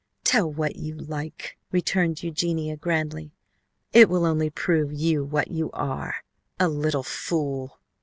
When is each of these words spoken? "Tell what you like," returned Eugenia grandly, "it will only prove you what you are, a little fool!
"Tell 0.23 0.51
what 0.51 0.77
you 0.77 0.95
like," 0.95 1.59
returned 1.71 2.23
Eugenia 2.23 2.75
grandly, 2.75 3.29
"it 3.93 4.09
will 4.09 4.25
only 4.25 4.49
prove 4.49 4.91
you 4.91 5.23
what 5.23 5.51
you 5.51 5.69
are, 5.73 6.23
a 6.59 6.67
little 6.67 7.03
fool! 7.03 7.79